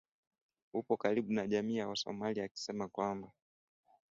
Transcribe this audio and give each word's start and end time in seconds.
upo 0.73 0.97
karibu 0.97 1.33
na 1.33 1.47
jamii 1.47 1.75
ya 1.75 1.87
wasomali 1.87 2.41
akisema 2.41 2.87
kwamba 2.87 3.31